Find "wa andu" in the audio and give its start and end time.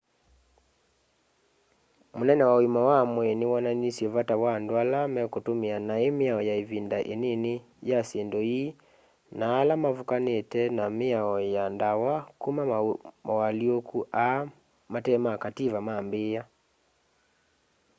4.43-4.73